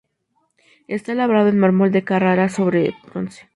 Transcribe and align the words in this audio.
Está 0.87 1.13
labrado 1.13 1.49
en 1.49 1.59
mármol 1.59 1.91
de 1.91 2.03
Carrara 2.03 2.49
sobre 2.49 2.95
bronce. 3.07 3.47